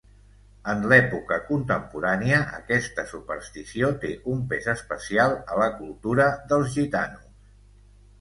[0.71, 7.29] En l'època contemporània aquesta superstició té un pes especial a la cultura dels gitanos.